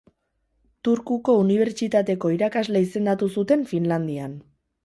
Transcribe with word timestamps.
Turkuko 0.87 1.35
Unibertsitateko 1.41 2.33
irakasle 2.39 2.81
izendatu 2.89 3.33
zuten, 3.37 3.71
Finlandian. 3.75 4.35